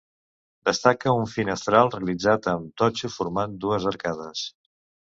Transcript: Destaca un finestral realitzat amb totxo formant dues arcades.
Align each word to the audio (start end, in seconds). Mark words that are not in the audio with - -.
Destaca 0.69 1.13
un 1.17 1.27
finestral 1.35 1.91
realitzat 1.97 2.51
amb 2.55 2.75
totxo 2.85 3.13
formant 3.19 3.57
dues 3.69 3.89
arcades. 3.95 4.47